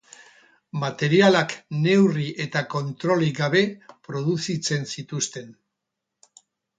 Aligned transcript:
Materialak 0.83 1.51
neurri 1.83 2.25
eta 2.45 2.63
kontrolik 2.71 3.37
gabe 3.41 3.61
produzitzen 4.07 4.89
zituzten. 4.97 5.53